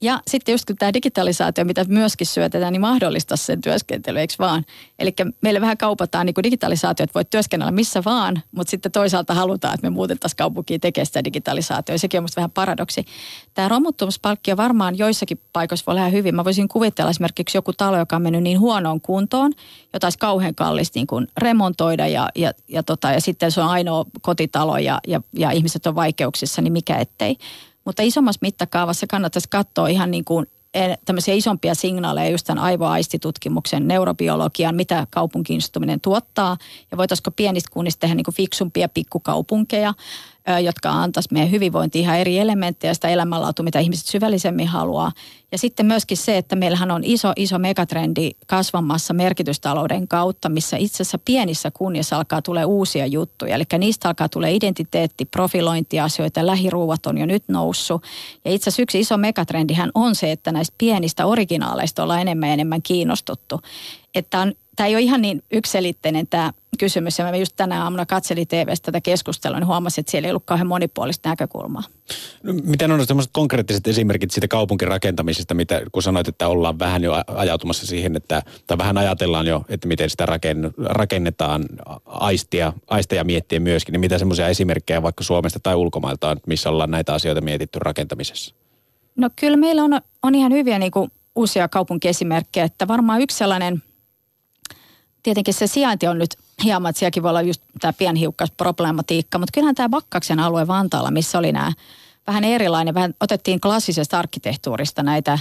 [0.00, 4.64] Ja sitten just kun tämä digitalisaatio, mitä myöskin syötetään, niin mahdollistaa sen työskentelyn, eikö vaan?
[4.98, 9.74] Eli meille vähän kaupataan niin digitalisaatio, että voit työskennellä missä vaan, mutta sitten toisaalta halutaan,
[9.74, 11.98] että me muutettaisiin kaupunkiin tekemään sitä digitalisaatiota.
[11.98, 13.04] Sekin on musta vähän paradoksi.
[13.54, 16.34] Tämä romuttumispalkkio varmaan joissakin paikoissa voi olla hyvin.
[16.34, 19.52] Mä voisin kuvitella esimerkiksi joku talo, joka on mennyt niin huonoon kuntoon,
[19.92, 23.68] jota olisi kauhean kallista niin kuin remontoida ja, ja, ja, tota, ja sitten se on
[23.68, 27.36] ainoa kotitalo ja, ja, ja ihmiset on vaikeuksissa, niin mikä ettei.
[27.86, 33.88] Mutta isommassa mittakaavassa kannattaisi katsoa ihan niin kuin eh, tämmöisiä isompia signaaleja just tämän aivoaistitutkimuksen,
[33.88, 36.56] neurobiologian, mitä kaupunkiistuminen tuottaa.
[36.90, 39.94] Ja voitaisiko pienistä kunnista tehdä niin kuin fiksumpia pikkukaupunkeja,
[40.62, 45.12] jotka antaisi meidän hyvinvointiin ihan eri elementtejä, sitä elämänlaatua, mitä ihmiset syvällisemmin haluaa.
[45.52, 50.94] Ja sitten myöskin se, että meillähän on iso, iso megatrendi kasvamassa merkitystalouden kautta, missä itse
[50.94, 53.54] asiassa pienissä kunnissa alkaa tulee uusia juttuja.
[53.54, 58.02] Eli niistä alkaa tulee identiteetti, profilointiasioita, lähiruuat on jo nyt noussut.
[58.44, 62.52] Ja itse asiassa yksi iso megatrendihän on se, että näistä pienistä originaaleista ollaan enemmän ja
[62.52, 63.60] enemmän kiinnostuttu.
[64.14, 67.18] Että on, tämä ei ole ihan niin ykselitteinen tämä kysymys.
[67.18, 70.42] Ja mä just tänä aamuna katselin TVstä tätä keskustelua, niin huomasin, että siellä ei ollut
[70.46, 71.82] kauhean monipuolista näkökulmaa.
[72.42, 77.22] No, miten on sellaiset konkreettiset esimerkit siitä kaupunkirakentamisesta, mitä, kun sanoit, että ollaan vähän jo
[77.26, 81.64] ajautumassa siihen, että, tai vähän ajatellaan jo, että miten sitä raken, rakennetaan
[82.06, 86.90] aistia, aisteja miettien myöskin, niin mitä semmoisia esimerkkejä vaikka Suomesta tai ulkomailta on, missä ollaan
[86.90, 88.54] näitä asioita mietitty rakentamisessa?
[89.16, 93.82] No kyllä meillä on, on ihan hyviä niin kuin, uusia kaupunkiesimerkkejä, että varmaan yksi sellainen,
[95.26, 99.74] tietenkin se sijainti on nyt hieman, että sielläkin voi olla just tämä pienhiukkasproblematiikka, mutta kyllähän
[99.74, 101.72] tämä Bakkaksen alue Vantaalla, missä oli nämä
[102.26, 105.38] vähän erilainen, vähän otettiin klassisesta arkkitehtuurista näitä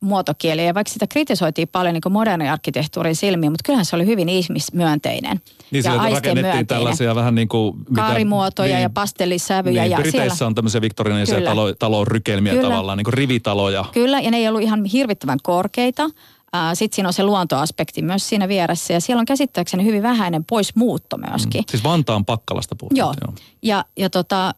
[0.00, 4.28] muotokieliä, ja vaikka sitä kritisoitiin paljon niin modernin arkkitehtuurin silmiin, mutta kyllähän se oli hyvin
[4.28, 5.40] ihmismyönteinen
[5.70, 6.66] Niin ja rakennettiin aistimyönteinen.
[6.66, 7.76] tällaisia vähän niin kuin...
[7.78, 9.82] mitä- Kaarimuotoja ja pastellisävyjä.
[9.82, 11.50] Niin, ja Briteissä siellä, on tämmöisiä viktorianisia Kyllä.
[11.50, 12.68] talo, talon rykelmiä Kyllä.
[12.68, 13.84] tavallaan, niin kuin rivitaloja.
[13.92, 16.02] Kyllä, ja ne ei ollut ihan hirvittävän korkeita.
[16.74, 18.92] Sitten siinä on se luontoaspekti myös siinä vieressä.
[18.92, 21.64] Ja siellä on käsittääkseni hyvin vähäinen poismuutto myöskin.
[21.70, 23.16] Siis Vantaan Pakkalasta puhutaan.
[23.26, 23.34] Joo.
[23.62, 24.54] Ja, ja tota,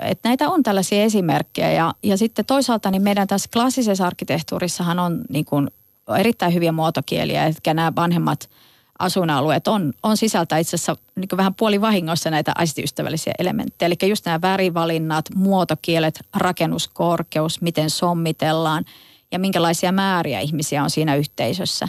[0.00, 1.72] että näitä on tällaisia esimerkkejä.
[1.72, 5.70] Ja, ja sitten toisaalta niin meidän tässä klassisessa arkkitehtuurissahan on niin kuin
[6.18, 8.50] erittäin hyviä muotokieliä, että nämä vanhemmat
[8.98, 13.86] asuinalueet on, on sisältä itse asiassa niin vähän puolivahingossa näitä aistiystävällisiä elementtejä.
[13.86, 18.84] Eli just nämä värivalinnat, muotokielet, rakennuskorkeus, miten sommitellaan
[19.32, 21.88] ja minkälaisia määriä ihmisiä on siinä yhteisössä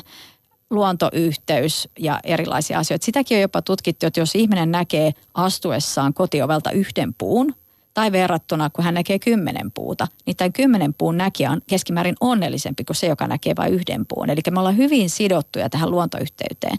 [0.69, 3.05] luontoyhteys ja erilaisia asioita.
[3.05, 7.55] Sitäkin on jopa tutkittu, että jos ihminen näkee astuessaan kotiovelta yhden puun,
[7.99, 12.83] tai verrattuna, kun hän näkee kymmenen puuta, niin tämän kymmenen puun näkijä on keskimäärin onnellisempi
[12.83, 14.29] kuin se, joka näkee vain yhden puun.
[14.29, 16.77] Eli me ollaan hyvin sidottuja tähän luontoyhteyteen.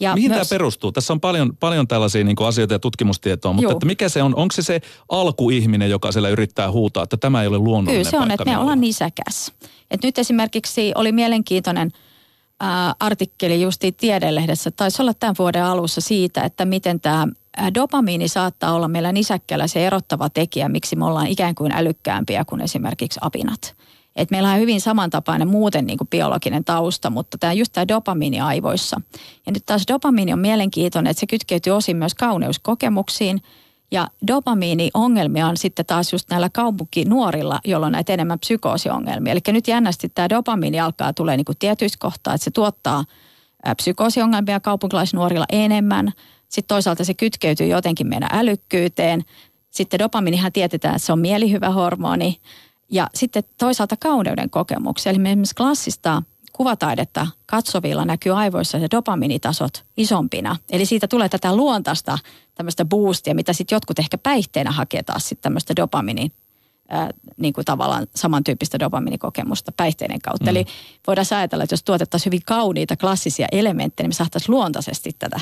[0.00, 0.92] Ja Mihin myös, tämä perustuu?
[0.92, 3.72] Tässä on paljon, paljon tällaisia niin kuin asioita ja tutkimustietoa, mutta Juu.
[3.72, 4.34] että mikä se on?
[4.34, 8.18] Onko se se alkuihminen, joka siellä yrittää huutaa, että tämä ei ole luonnollinen Kyllä se
[8.18, 9.52] on, että me ollaan nisäkäs.
[9.90, 11.90] Et nyt esimerkiksi oli mielenkiintoinen
[12.60, 17.26] ää, artikkeli justi Tiedelehdessä, taisi olla tämän vuoden alussa siitä, että miten tämä
[17.74, 22.60] dopamiini saattaa olla meillä nisäkkällä se erottava tekijä, miksi me ollaan ikään kuin älykkäämpiä kuin
[22.60, 23.74] esimerkiksi apinat.
[24.16, 28.40] Et meillä on hyvin samantapainen muuten niin kuin biologinen tausta, mutta tämä just tämä dopamiini
[28.40, 29.00] aivoissa.
[29.46, 33.42] Ja nyt taas dopamiini on mielenkiintoinen, että se kytkeytyy osin myös kauneuskokemuksiin.
[33.90, 39.32] Ja dopamiini-ongelmia on sitten taas just näillä kaupunkinuorilla, jolloin näitä enemmän psykoosiongelmia.
[39.32, 43.04] Eli nyt jännästi tämä dopamiini alkaa tulee niin kuin tietyissä kohtaa, että se tuottaa
[43.76, 46.12] psykoosiongelmia kaupunkilaisnuorilla enemmän.
[46.48, 49.24] Sitten toisaalta se kytkeytyy jotenkin meidän älykkyyteen.
[49.70, 52.40] Sitten dopamiinihan tiedetään, että se on mielihyvähormoni.
[52.90, 55.10] Ja sitten toisaalta kauneuden kokemuksia.
[55.10, 60.56] Eli me esimerkiksi klassista kuvataidetta katsovilla näkyy aivoissa se dopaminitasot isompina.
[60.70, 62.18] Eli siitä tulee tätä luontaista
[62.54, 66.32] tämmöistä boostia, mitä sitten jotkut ehkä päihteenä hakee taas sitten tämmöistä dopamini,
[66.88, 70.44] ää, niin kuin tavallaan samantyyppistä dopaminikokemusta päihteiden kautta.
[70.44, 70.48] Mm.
[70.48, 70.66] Eli
[71.06, 75.40] voidaan ajatella, että jos tuotettaisiin hyvin kauniita klassisia elementtejä, niin me saataisiin luontaisesti tätä.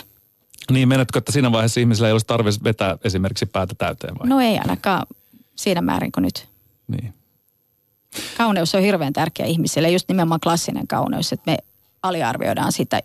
[0.71, 4.29] Niin, menetkö, että siinä vaiheessa ihmisellä ei olisi tarve vetää esimerkiksi päätä täyteen vai?
[4.29, 5.07] No ei ainakaan
[5.57, 6.49] siinä määrin kuin nyt.
[6.89, 7.15] Niin.
[8.37, 11.59] Kauneus on hirveän tärkeä ihmisille, just nimenomaan klassinen kauneus, että me
[12.03, 12.97] aliarvioidaan sitä.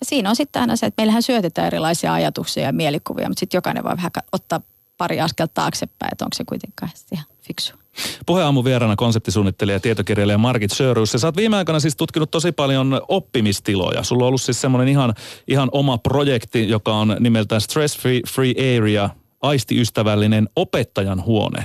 [0.00, 3.58] Ja siinä on sitten aina se, että meillähän syötetään erilaisia ajatuksia ja mielikuvia, mutta sitten
[3.58, 4.60] jokainen voi vähän ottaa
[4.98, 7.81] pari askelta taaksepäin, että onko se kuitenkaan ihan fiksua.
[8.26, 11.12] Puheaamu vieraana konseptisuunnittelija ja tietokirjailija Margit Sörus.
[11.12, 14.02] Ja sä oot viime aikoina siis tutkinut tosi paljon oppimistiloja.
[14.02, 15.14] Sulla on ollut siis semmoinen ihan,
[15.48, 19.10] ihan oma projekti, joka on nimeltään Stress Free, Free Area,
[19.42, 21.64] aistiystävällinen opettajan huone.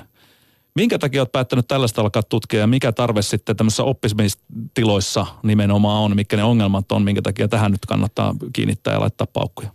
[0.76, 6.16] Minkä takia olet päättänyt tällaista alkaa tutkia ja mikä tarve sitten tämmöisissä oppimistiloissa nimenomaan on,
[6.16, 9.70] mikä ne ongelmat on, minkä takia tähän nyt kannattaa kiinnittää ja laittaa paukkuja?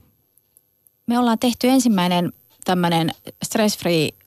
[1.07, 2.33] Me ollaan tehty ensimmäinen
[2.65, 3.11] tämmöinen
[3.45, 4.22] stress-free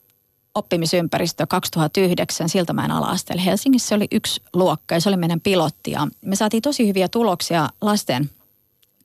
[0.56, 3.44] oppimisympäristö 2009 Siltamäen ala-asteella.
[3.44, 5.91] Helsingissä oli yksi luokka ja se oli meidän pilotti.
[5.91, 8.30] Ja me saatiin tosi hyviä tuloksia lasten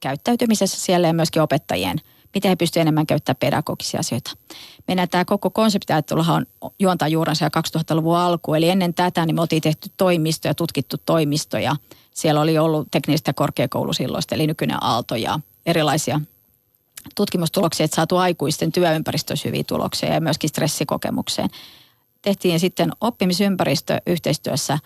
[0.00, 2.00] käyttäytymisessä siellä ja myöskin opettajien,
[2.34, 4.30] miten he pystyvät enemmän käyttämään pedagogisia asioita.
[4.88, 8.54] Meidän tämä koko konseptiajatteluhan on juontaa juuransa jo 2000-luvun alku.
[8.54, 11.76] Eli ennen tätä niin me oltiin tehty toimisto ja tutkittu toimisto ja
[12.14, 16.20] siellä oli ollut teknistä korkeakoulu silloista, eli nykyinen Aalto ja erilaisia
[17.16, 21.48] tutkimustuloksia, että saatu aikuisten työympäristössä hyviä tuloksia ja myöskin stressikokemukseen.
[22.22, 24.78] Tehtiin sitten oppimisympäristö yhteistyössä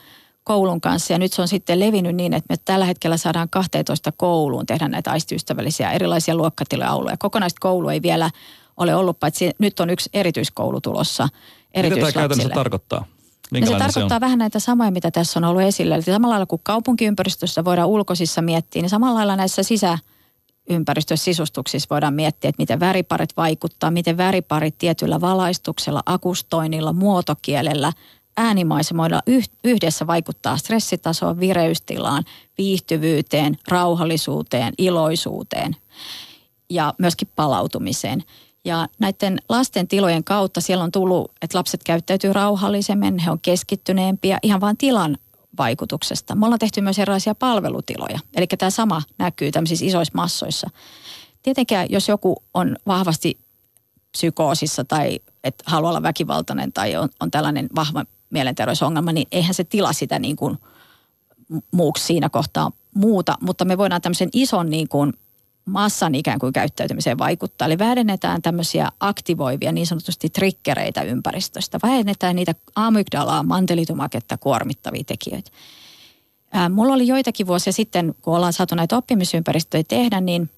[0.45, 4.13] koulun kanssa ja nyt se on sitten levinnyt niin, että me tällä hetkellä saadaan 12
[4.13, 7.17] kouluun tehdä näitä aistiystävällisiä erilaisia luokkatiloja.
[7.19, 8.31] Kokonaista koulua ei vielä
[8.77, 11.29] ole ollut, paitsi nyt on yksi erityiskoulu tulossa
[11.77, 13.05] Mitä tämä käytännössä tarkoittaa?
[13.51, 15.95] No se tarkoittaa se vähän näitä samoja, mitä tässä on ollut esillä.
[15.95, 19.99] Eli samalla lailla kuin kaupunkiympäristössä voidaan ulkoisissa miettiä, niin samalla lailla näissä sisä-
[20.69, 27.93] ympäristössä sisustuksissa voidaan miettiä, että miten väriparit vaikuttaa, miten väriparit tietyllä valaistuksella, akustoinnilla, muotokielellä,
[28.37, 29.23] äänimaisemoilla
[29.65, 32.25] yhdessä vaikuttaa stressitasoon, vireystilaan,
[32.59, 35.77] viihtyvyyteen, rauhallisuuteen, iloisuuteen
[36.71, 38.25] ja myöskin palautumiseen.
[38.65, 44.39] Ja näiden lasten tilojen kautta siellä on tullut, että lapset käyttäytyy rauhallisemmin, he on keskittyneempiä
[44.43, 45.19] ihan vain tilan
[45.59, 46.35] vaikutuksesta.
[46.35, 50.71] Me ollaan tehty myös erilaisia palvelutiloja, eli tämä sama näkyy tämmöisissä isoissa massoissa.
[51.43, 53.39] Tietenkään, jos joku on vahvasti
[54.13, 59.65] psykoosissa tai että haluaa olla väkivaltainen tai on, on tällainen vahva mielenterveysongelma, niin eihän se
[59.65, 60.59] tila sitä niin kuin
[61.71, 65.13] muuksi siinä kohtaa muuta, mutta me voidaan tämmöisen ison niin kuin
[65.65, 67.67] massan ikään kuin käyttäytymiseen vaikuttaa.
[67.67, 71.79] Eli vähennetään tämmöisiä aktivoivia niin sanotusti trikkereitä ympäristöstä.
[71.83, 75.51] Vähennetään niitä amygdalaa, mantelitumaketta kuormittavia tekijöitä.
[76.53, 80.51] Ää, mulla oli joitakin vuosia sitten, kun ollaan saatu näitä oppimisympäristöjä tehdä, niin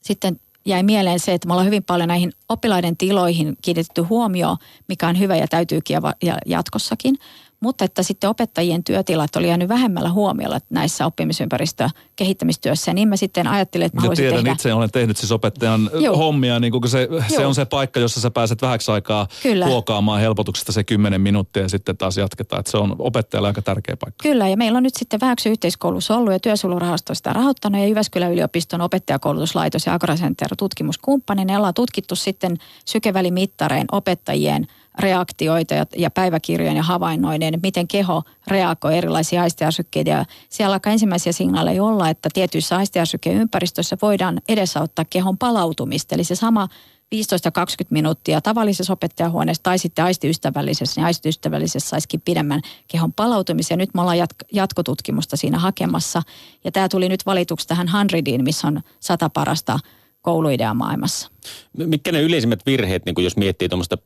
[0.00, 4.56] sitten jäi mieleen se, että me ollaan hyvin paljon näihin oppilaiden tiloihin kiinnitetty huomioon,
[4.88, 7.18] mikä on hyvä ja täytyykin ja jatkossakin
[7.64, 12.94] mutta että sitten opettajien työtilat oli jäänyt vähemmällä huomiolla näissä oppimisympäristö kehittämistyössä.
[12.94, 14.52] Niin mä sitten ajattelin, että mä haluaisin tiedän, tehdä...
[14.52, 16.16] itse olen tehnyt siis opettajan Joo.
[16.16, 19.66] hommia, niin kun se, se on se paikka, jossa sä pääset vähäksi aikaa Kyllä.
[19.66, 22.60] huokaamaan helpotuksesta se kymmenen minuuttia ja sitten taas jatketaan.
[22.60, 24.22] Että se on opettajalle aika tärkeä paikka.
[24.22, 28.32] Kyllä, ja meillä on nyt sitten vähäksi yhteiskoulussa ollut ja työsulurahasto sitä rahoittanut ja Jyväskylän
[28.32, 31.44] yliopiston opettajakoulutuslaitos ja Agrocenter tutkimuskumppani.
[31.44, 34.66] Ne ollaan tutkittu sitten sykevälimittarein opettajien–
[34.98, 40.10] reaktioita ja, päiväkirjojen ja havainnoiden, miten keho reagoi erilaisia aistiärsykkeitä.
[40.10, 46.14] Ja siellä alkaa ensimmäisiä signaaleja olla, että tietyissä aistiärsykkeen ympäristössä voidaan edesauttaa kehon palautumista.
[46.14, 46.68] Eli se sama
[47.14, 47.18] 15-20
[47.90, 53.78] minuuttia tavallisessa opettajahuoneessa tai sitten aistiystävällisessä, niin aistiystävällisessä saisikin pidemmän kehon palautumisen.
[53.78, 56.22] Nyt me ollaan jatk- jatkotutkimusta siinä hakemassa.
[56.64, 59.78] Ja tämä tuli nyt valituksi tähän Handridiin, missä on sata parasta
[60.22, 61.30] kouluidea maailmassa.
[61.76, 63.98] Mitkä ne yleisimmät virheet, niin jos miettii tuommoista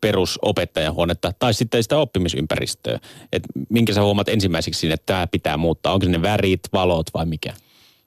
[0.00, 2.98] perusopettajahuonetta tai sitten sitä oppimisympäristöä.
[3.32, 5.92] Et minkä sä huomaat ensimmäiseksi että tämä pitää muuttaa?
[5.92, 7.54] Onko ne värit, valot vai mikä?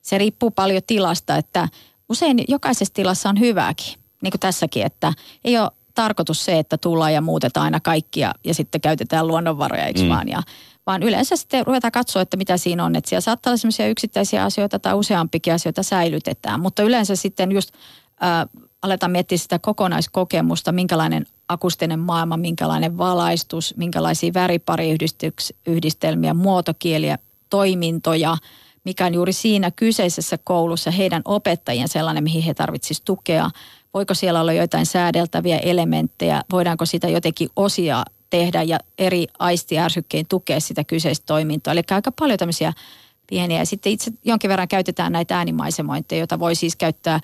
[0.02, 1.68] Se riippuu paljon tilasta, että
[2.08, 3.94] usein jokaisessa tilassa on hyvääkin.
[4.22, 5.12] Niin kuin tässäkin, että
[5.44, 10.00] ei ole tarkoitus se, että tullaan ja muutetaan aina kaikkia ja sitten käytetään luonnonvaroja, eikö
[10.00, 10.08] mm.
[10.08, 10.28] vaan?
[10.28, 10.42] Ja,
[10.86, 12.96] vaan yleensä sitten ruvetaan katsoa, että mitä siinä on.
[12.96, 16.60] Että siellä saattaa olla sellaisia yksittäisiä asioita tai useampikin asioita säilytetään.
[16.60, 17.74] Mutta yleensä sitten just
[18.22, 27.18] äh, aletaan miettiä sitä kokonaiskokemusta, minkälainen akustinen maailma, minkälainen valaistus, minkälaisia väripariyhdistelmiä, muotokieliä,
[27.50, 28.36] toimintoja,
[28.84, 33.50] mikä on juuri siinä kyseisessä koulussa heidän opettajien sellainen, mihin he tarvitsisivat tukea.
[33.94, 40.60] Voiko siellä olla joitain säädeltäviä elementtejä, voidaanko sitä jotenkin osia tehdä ja eri aistiärsykkein tukea
[40.60, 41.72] sitä kyseistä toimintoa.
[41.72, 42.72] Eli aika paljon tämmöisiä
[43.26, 43.58] pieniä.
[43.58, 47.20] Ja sitten itse jonkin verran käytetään näitä äänimaisemointeja, joita voi siis käyttää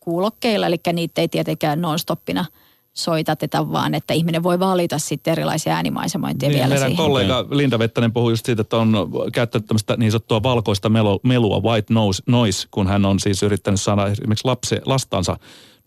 [0.00, 2.44] kuulokkeilla, eli niitä ei tietenkään non-stoppina–
[2.94, 7.04] soitateta, vaan että ihminen voi valita sitten erilaisia äänimaisemointia niin, vielä meidän siihen.
[7.04, 10.88] kollega Linda Vettänen puhui just siitä, että on käyttänyt tämmöistä niin sanottua valkoista
[11.22, 11.94] melua, white
[12.26, 15.36] noise, kun hän on siis yrittänyt saada esimerkiksi lapsi, lastansa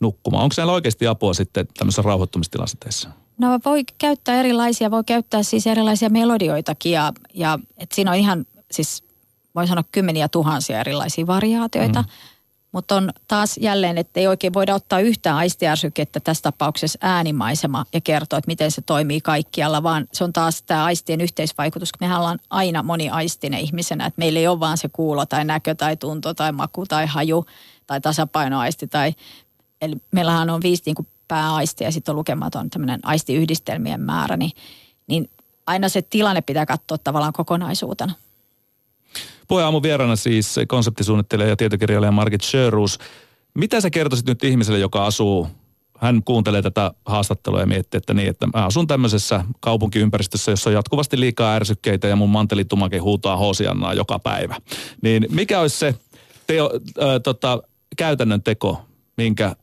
[0.00, 0.42] nukkumaan.
[0.42, 3.08] Onko siellä oikeasti apua sitten tämmöisessä rauhoittumistilanteessa?
[3.38, 8.44] No voi käyttää erilaisia, voi käyttää siis erilaisia melodioitakin ja, ja et siinä on ihan
[8.70, 9.04] siis
[9.54, 12.02] voin sanoa kymmeniä tuhansia erilaisia variaatioita.
[12.02, 12.08] Mm.
[12.76, 18.00] Mutta on taas jälleen, että ei oikein voida ottaa yhtään aistiärsykettä tässä tapauksessa äänimaisema ja
[18.00, 21.90] kertoa, että miten se toimii kaikkialla, vaan se on taas tämä aistien yhteisvaikutus.
[22.00, 25.96] Mehän ollaan aina moniaistinen ihmisenä, että meillä ei ole vaan se kuulo tai näkö tai
[25.96, 27.46] tunto tai maku tai haju
[27.86, 28.86] tai tasapainoaisti.
[28.86, 29.14] Tai,
[29.80, 34.52] eli meillähän on viisi niin pääaistia ja sitten on lukematon tämmöinen aistiyhdistelmien määrä, niin,
[35.06, 35.30] niin
[35.66, 38.12] aina se tilanne pitää katsoa tavallaan kokonaisuutena.
[39.50, 42.98] Aamun vieraana siis konseptisuunnittelija ja tietokirjailija Margit Sjöruus.
[43.54, 45.48] Mitä sä kertoisit nyt ihmiselle, joka asuu,
[45.98, 50.74] hän kuuntelee tätä haastattelua ja miettii, että niin, että mä asun tämmöisessä kaupunkiympäristössä, jossa on
[50.74, 54.56] jatkuvasti liikaa ärsykkeitä ja mun mantelitumake huutaa hosiannaa joka päivä.
[55.02, 55.94] Niin mikä olisi se
[56.46, 56.70] teo,
[57.02, 57.62] äh, tota,
[57.96, 58.82] käytännön teko,
[59.16, 59.56] minkä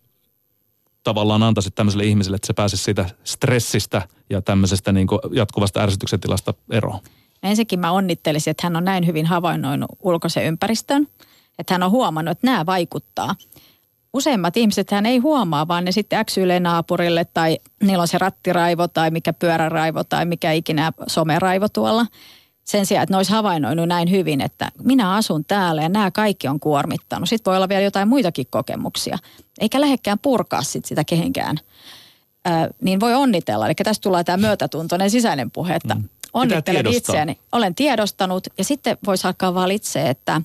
[1.03, 6.53] tavallaan antaisit tämmöiselle ihmiselle, että se pääsisi siitä stressistä ja tämmöisestä niin jatkuvasta ärsytyksen tilasta
[6.71, 6.99] eroon?
[7.43, 11.07] Ensinnäkin mä onnittelisin, että hän on näin hyvin havainnoinut ulkoisen ympäristön,
[11.59, 13.35] että hän on huomannut, että nämä vaikuttaa.
[14.13, 18.87] Useimmat ihmiset hän ei huomaa, vaan ne sitten äksyilee naapurille tai niillä on se rattiraivo
[18.87, 22.05] tai mikä pyöräraivo tai mikä ikinä someraivo tuolla.
[22.63, 26.47] Sen sijaan, että ne olisi havainnoinut näin hyvin, että minä asun täällä ja nämä kaikki
[26.47, 27.29] on kuormittanut.
[27.29, 29.17] Sitten voi olla vielä jotain muitakin kokemuksia.
[29.59, 31.59] Eikä lähekkään purkaa sit sitä kehenkään.
[32.47, 33.65] Ö, niin voi onnitella.
[33.65, 37.39] Eli tästä tulee tämä myötätuntoinen sisäinen puhe, että mm onnittelen itseäni.
[37.51, 40.41] Olen tiedostanut ja sitten voisi alkaa valitse, että,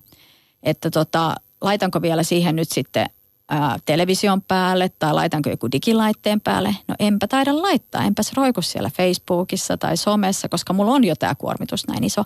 [0.63, 3.07] että tota, laitanko vielä siihen nyt sitten
[3.49, 6.77] ää, television päälle tai laitanko joku digilaitteen päälle.
[6.89, 11.35] No enpä taida laittaa, enpä roiku siellä Facebookissa tai somessa, koska mulla on jo tämä
[11.35, 12.25] kuormitus näin iso.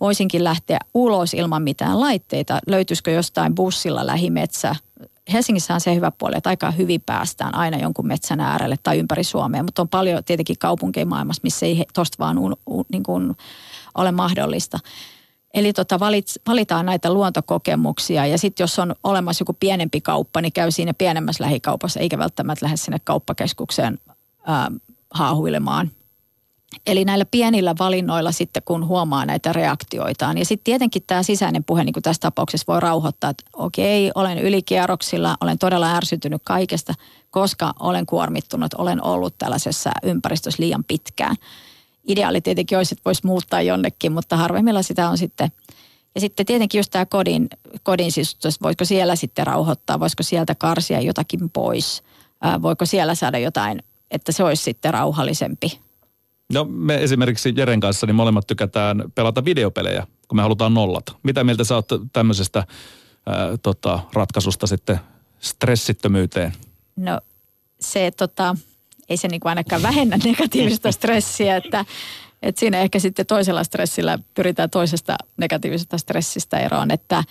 [0.00, 2.58] Voisinkin lähteä ulos ilman mitään laitteita.
[2.66, 4.76] Löytyisikö jostain bussilla lähimetsä
[5.32, 9.24] Helsingissä on se hyvä puoli, että aika hyvin päästään aina jonkun metsän äärelle tai ympäri
[9.24, 13.36] Suomea, mutta on paljon tietenkin kaupunkeja maailmassa, missä ei tosta vaan un, un, niin kuin
[13.94, 14.78] ole mahdollista.
[15.54, 20.52] Eli tota, valit, valitaan näitä luontokokemuksia ja sitten jos on olemassa joku pienempi kauppa, niin
[20.52, 23.98] käy siinä pienemmässä lähikaupassa, eikä välttämättä lähde sinne kauppakeskukseen
[24.46, 24.70] ää,
[25.10, 25.90] haahuilemaan
[26.86, 30.38] Eli näillä pienillä valinnoilla sitten, kun huomaa näitä reaktioitaan.
[30.38, 34.38] Ja sitten tietenkin tämä sisäinen puhe, niin kuin tässä tapauksessa voi rauhoittaa, että okei, olen
[34.38, 36.94] ylikierroksilla, olen todella ärsytynyt kaikesta,
[37.30, 41.36] koska olen kuormittunut, olen ollut tällaisessa ympäristössä liian pitkään.
[42.08, 45.52] Ideaali tietenkin olisi, että voisi muuttaa jonnekin, mutta harvemmilla sitä on sitten.
[46.14, 47.48] Ja sitten tietenkin just tämä kodin,
[47.82, 52.02] kodin sisustus, voisiko siellä sitten rauhoittaa, voisiko sieltä karsia jotakin pois,
[52.62, 55.80] voiko siellä saada jotain, että se olisi sitten rauhallisempi
[56.52, 61.12] No me esimerkiksi Jeren kanssa, niin molemmat tykätään pelata videopelejä, kun me halutaan nollata.
[61.22, 62.66] Mitä mieltä sä oot tämmöisestä
[63.26, 65.00] ää, tota, ratkaisusta sitten
[65.40, 66.52] stressittömyyteen?
[66.96, 67.20] No
[67.80, 68.56] se tota,
[69.08, 71.84] ei se niinku ainakaan vähennä negatiivista stressiä, että,
[72.42, 77.24] että siinä ehkä sitten toisella stressillä pyritään toisesta negatiivisesta stressistä eroon, että,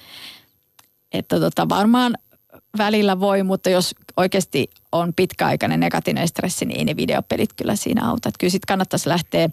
[1.11, 2.17] että tota, varmaan
[2.77, 8.09] välillä voi, mutta jos oikeasti on pitkäaikainen negatiivinen stressi, niin ei ne videopelit kyllä siinä
[8.09, 8.29] auta.
[8.29, 9.49] Että kyllä sitten kannattaisi lähteä.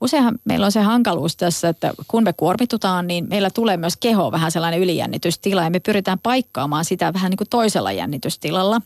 [0.00, 4.32] Useinhan meillä on se hankaluus tässä, että kun me kuormitutaan, niin meillä tulee myös keho
[4.32, 8.80] vähän sellainen ylijännitystila ja me pyritään paikkaamaan sitä vähän niin kuin toisella jännitystilalla.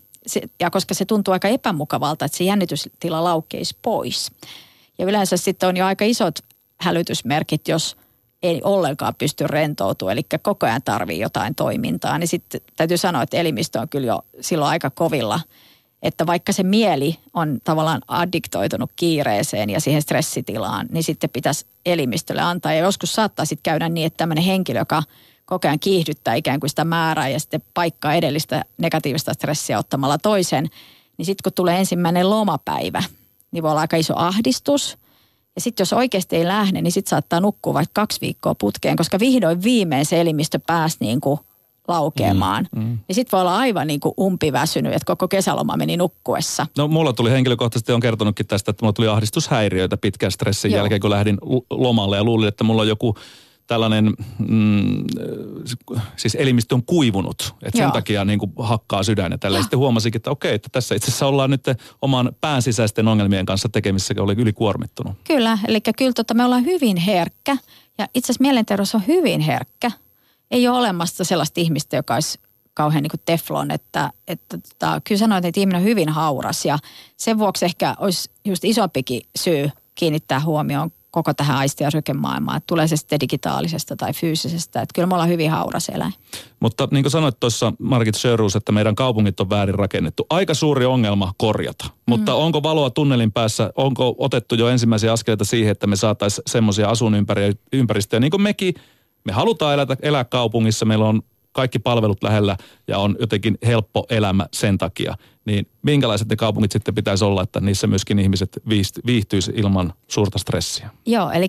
[0.60, 4.32] Ja koska se tuntuu aika epämukavalta, että se jännitystila laukkeisi pois.
[4.98, 6.38] Ja yleensä sitten on jo aika isot
[6.80, 7.96] hälytysmerkit, jos–
[8.46, 13.36] ei ollenkaan pysty rentoutumaan, eli koko ajan tarvii jotain toimintaa, niin sitten täytyy sanoa, että
[13.36, 15.40] elimistö on kyllä jo silloin aika kovilla,
[16.02, 22.42] että vaikka se mieli on tavallaan addiktoitunut kiireeseen ja siihen stressitilaan, niin sitten pitäisi elimistölle
[22.42, 22.72] antaa.
[22.72, 25.02] Ja joskus saattaa sitten käydä niin, että tämmöinen henkilö, joka
[25.44, 30.68] koko ajan kiihdyttää ikään kuin sitä määrää ja sitten paikkaa edellistä negatiivista stressiä ottamalla toisen,
[31.18, 33.02] niin sitten kun tulee ensimmäinen lomapäivä,
[33.50, 34.98] niin voi olla aika iso ahdistus–
[35.56, 39.18] ja sitten jos oikeasti ei lähde, niin sitten saattaa nukkua vaikka kaksi viikkoa putkeen, koska
[39.18, 41.40] vihdoin viimein se elimistö pääsi niin kuin
[41.88, 42.68] laukeamaan.
[42.76, 42.98] Mm, mm.
[43.08, 46.66] Ja sitten voi olla aivan niin kuin umpiväsynyt, että koko kesäloma meni nukkuessa.
[46.78, 50.78] No mulla tuli henkilökohtaisesti, on kertonutkin tästä, että mulla tuli ahdistushäiriöitä pitkän stressin Joo.
[50.78, 51.38] jälkeen, kun lähdin
[51.70, 53.16] lomalle ja luulin, että mulla on joku
[53.66, 54.14] tällainen,
[54.48, 55.04] mm,
[56.16, 59.60] siis elimistö on kuivunut, että sen takia niin kuin hakkaa sydän ja tällä.
[59.60, 61.64] Sitten huomasikin, että okei, että tässä itse asiassa ollaan nyt
[62.02, 65.16] oman pään sisäisten ongelmien kanssa tekemissä, oli ylikuormittunut.
[65.24, 67.56] Kyllä, eli kyllä tota, me ollaan hyvin herkkä
[67.98, 69.90] ja itse asiassa mielenterveys on hyvin herkkä.
[70.50, 72.38] Ei ole olemassa sellaista ihmistä, joka olisi
[72.74, 76.78] kauhean niin teflon, että, että tota, kyllä sanoin, että ihminen on hyvin hauras ja
[77.16, 82.56] sen vuoksi ehkä olisi just isompikin syy kiinnittää huomioon koko tähän aisti- ja sykemaailmaan.
[82.56, 84.82] Että tulee se sitten digitaalisesta tai fyysisestä.
[84.82, 86.12] Että kyllä me ollaan hyvin hauras eläin.
[86.60, 90.26] Mutta niin kuin sanoit tuossa Margit Sjöruus, että meidän kaupungit on väärin rakennettu.
[90.30, 91.84] Aika suuri ongelma korjata.
[91.84, 91.92] Mm.
[92.06, 93.72] Mutta onko valoa tunnelin päässä?
[93.76, 98.74] Onko otettu jo ensimmäisiä askeleita siihen, että me saataisiin semmoisia asuinympäristöjä, niin kuin mekin
[99.24, 101.22] Me halutaan elää, elää kaupungissa, meillä on
[101.56, 102.56] kaikki palvelut lähellä
[102.88, 105.14] ja on jotenkin helppo elämä sen takia.
[105.44, 108.58] Niin minkälaiset ne kaupungit sitten pitäisi olla, että niissä myöskin ihmiset
[109.06, 110.90] viihtyisi ilman suurta stressiä?
[111.06, 111.48] Joo, eli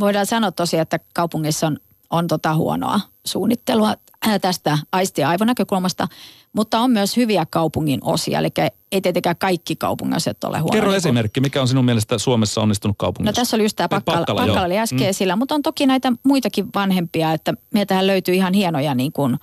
[0.00, 1.76] voidaan sanoa tosiaan, että kaupungissa on,
[2.10, 3.94] on tota huonoa suunnittelua
[4.40, 6.08] tästä aisti- ja aivonäkökulmasta,
[6.52, 8.48] mutta on myös hyviä kaupungin osia, eli
[8.92, 10.80] ei tietenkään kaikki kaupungin asiat ole huonoja.
[10.80, 13.26] Kerro esimerkki, mikä on sinun mielestä Suomessa onnistunut kaupunki?
[13.26, 15.08] No tässä oli just tämä Pakkala, Pakkala, Pakkala oli äsken mm.
[15.08, 19.36] esillä, mutta on toki näitä muitakin vanhempia, että meiltähän löytyy ihan hienoja niin kuin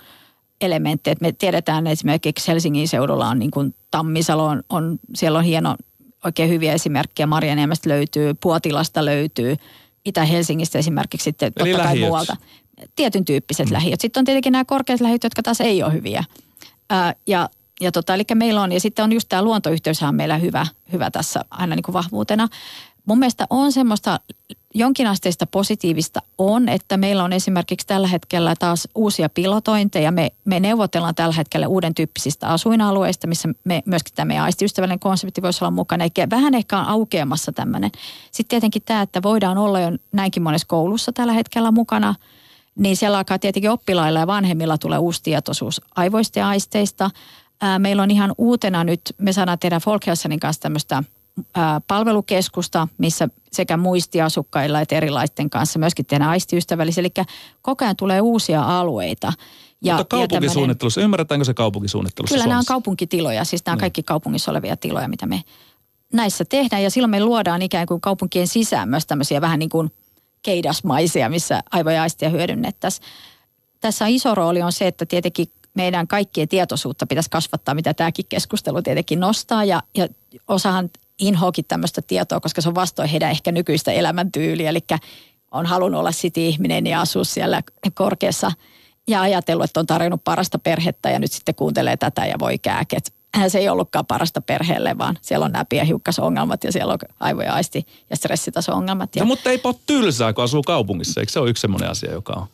[0.61, 1.15] elementtejä.
[1.21, 5.75] Me tiedetään esimerkiksi Helsingin seudulla on niin kuin Tammisalo, on, on, siellä on hieno,
[6.25, 7.27] oikein hyviä esimerkkejä.
[7.27, 9.55] Marjaniemestä löytyy, Puotilasta löytyy,
[10.05, 12.35] Itä-Helsingistä esimerkiksi sitten Eli totta kai muualta
[12.95, 13.73] tietyn tyyppiset mm.
[13.73, 14.01] lähiöt.
[14.01, 16.23] Sitten on tietenkin nämä korkeat lähiöt, jotka taas ei ole hyviä.
[16.89, 17.49] Ää, ja,
[17.81, 21.45] ja tota, eli meillä on, ja sitten on just tämä luontoyhteyshän meillä hyvä, hyvä tässä
[21.49, 22.47] aina niin kuin vahvuutena.
[23.05, 24.19] Mun mielestä on semmoista
[24.73, 30.11] jonkinasteista positiivista on, että meillä on esimerkiksi tällä hetkellä taas uusia pilotointeja.
[30.11, 35.41] Me, me neuvotellaan tällä hetkellä uuden tyyppisistä asuinalueista, missä me, myöskin tämä meidän aistiystävällinen konsepti
[35.41, 36.03] voisi olla mukana.
[36.03, 37.91] Eikä vähän ehkä on aukeamassa tämmöinen.
[38.31, 42.15] Sitten tietenkin tämä, että voidaan olla jo näinkin monessa koulussa tällä hetkellä mukana–
[42.77, 47.09] niin siellä alkaa tietenkin oppilailla ja vanhemmilla tulee uusi tietoisuus aivoista ja aisteista.
[47.61, 51.03] Ää, meillä on ihan uutena nyt, me saadaan tehdä Folkhälsanin kanssa tämmöistä
[51.87, 57.01] palvelukeskusta, missä sekä muistiasukkailla että erilaisten kanssa myöskin tehdään aistiystävällisiä.
[57.01, 57.11] Eli
[57.61, 59.33] koko ajan tulee uusia alueita.
[59.81, 62.49] Ja, Mutta kaupunkisuunnittelussa, ymmärretäänkö se kaupunkisuunnittelussa Kyllä Suomessa?
[62.49, 63.81] nämä on kaupunkitiloja, siis nämä on niin.
[63.81, 65.41] kaikki kaupungissa olevia tiloja, mitä me
[66.13, 66.83] näissä tehdään.
[66.83, 69.91] Ja silloin me luodaan ikään kuin kaupunkien sisään myös tämmöisiä vähän niin kuin–
[70.47, 73.07] keidasmaisia, missä aivojaistia hyödynnettäisiin.
[73.79, 78.81] Tässä iso rooli on se, että tietenkin meidän kaikkien tietoisuutta pitäisi kasvattaa, mitä tämäkin keskustelu
[78.81, 79.63] tietenkin nostaa.
[79.63, 80.07] Ja, ja
[80.47, 84.69] osahan inhoakin tämmöistä tietoa, koska se on vastoin heidän ehkä nykyistä elämäntyyliä.
[84.69, 84.79] Eli
[85.51, 87.61] on halunnut olla sitten ihminen ja asua siellä
[87.93, 88.51] korkeassa
[89.07, 93.16] ja ajatellut, että on tarjonnut parasta perhettä ja nyt sitten kuuntelee tätä ja voi kääket
[93.47, 97.87] se ei ollutkaan parasta perheelle, vaan siellä on nämä pienhiukkasongelmat ja siellä on aivoja aisti
[98.09, 99.15] ja stressitaso-ongelmat.
[99.15, 99.23] Ja...
[99.23, 101.19] No mutta ei ole tylsää, kun asuu kaupungissa.
[101.19, 102.47] Eikö se ole yksi semmoinen asia, joka on?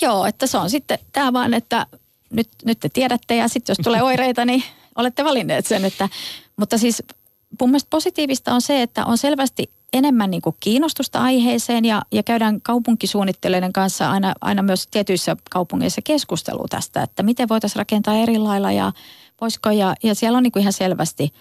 [0.00, 1.86] Joo, että se on sitten tämä vaan, että
[2.30, 4.62] nyt, nyt te tiedätte ja sitten jos tulee oireita, niin
[4.96, 5.84] olette valinneet sen.
[5.84, 6.08] Että,
[6.56, 7.02] mutta siis
[7.60, 12.22] mun mielestä positiivista on se, että on selvästi enemmän niin kuin kiinnostusta aiheeseen ja, ja
[12.22, 18.38] käydään kaupunkisuunnittelijoiden kanssa aina, aina myös tietyissä kaupungeissa keskustelua tästä, että miten voitaisiin rakentaa eri
[18.38, 18.92] lailla ja
[19.40, 21.32] voisiko, ja, ja siellä on niin kuin ihan selvästi,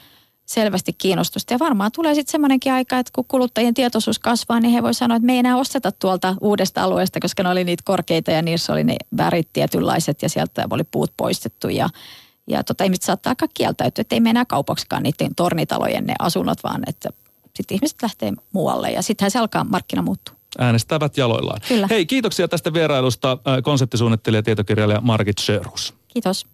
[0.45, 1.53] selvästi kiinnostusta.
[1.53, 5.15] Ja varmaan tulee sitten semmoinenkin aika, että kun kuluttajien tietoisuus kasvaa, niin he voi sanoa,
[5.15, 8.73] että me ei enää osteta tuolta uudesta alueesta, koska ne oli niitä korkeita ja niissä
[8.73, 11.89] oli ne värit tietynlaiset ja sieltä oli puut poistettu ja
[12.49, 16.63] ja tota, ihmiset saattaa aika kieltäytyä, että ei mene enää kaupaksikaan niiden tornitalojen ne asunnot,
[16.63, 17.09] vaan että
[17.55, 20.35] sitten ihmiset lähtee muualle ja sittenhän se alkaa markkina muuttua.
[20.59, 21.61] Äänestävät jaloillaan.
[21.67, 21.87] Kyllä.
[21.89, 25.93] Hei, kiitoksia tästä vierailusta konseptisuunnittelija ja tietokirjailija Margit Sörhus.
[26.07, 26.47] Kiitos.